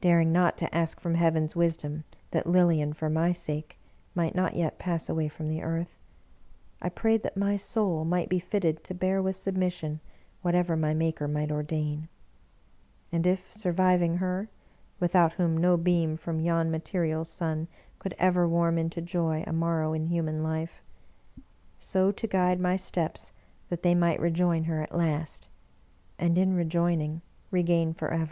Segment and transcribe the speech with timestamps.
[0.00, 3.80] Daring not to ask from Heaven's wisdom that Lilian, for my sake,
[4.14, 5.98] might not yet pass away from the earth,
[6.80, 9.98] I prayed that my soul might be fitted to bear with submission
[10.40, 12.08] whatever my Maker might ordain.
[13.10, 14.48] And if sur viving her—
[15.02, 17.66] ^without whom no beam from yon material sun
[17.98, 20.80] could ever warm into joy a morrow in human life—
[21.90, 23.32] so to guide my steps
[23.68, 25.48] that they might rejoin her at last,
[26.20, 27.20] and in rejoining*,
[27.50, 28.22] regain forever!